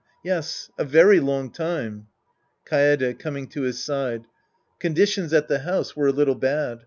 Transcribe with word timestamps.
Yes, 0.23 0.71
a 0.79 0.83
very 0.83 1.19
long 1.19 1.51
time. 1.51 2.07
Kaede 2.65 3.19
{coming 3.19 3.45
to 3.49 3.61
his 3.61 3.83
side). 3.83 4.25
Conditions 4.79 5.31
at 5.31 5.47
the 5.47 5.59
house 5.59 5.95
were 5.95 6.07
a 6.07 6.11
little 6.11 6.33
bad. 6.33 6.79